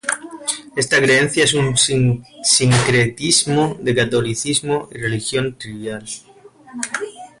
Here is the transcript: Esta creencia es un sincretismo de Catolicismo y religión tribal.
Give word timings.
Esta 0.75 0.99
creencia 0.99 1.43
es 1.43 1.53
un 1.53 1.77
sincretismo 1.77 3.77
de 3.79 3.93
Catolicismo 3.93 4.89
y 4.91 4.97
religión 4.97 5.55
tribal. 5.59 6.05